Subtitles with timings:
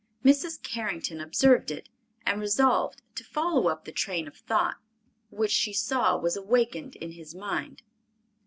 [0.25, 0.59] Mrs.
[0.63, 1.87] Carrington observed it,
[2.25, 4.77] and resolved to follow up the train of thought
[5.29, 7.83] which she saw was awakened in his mind.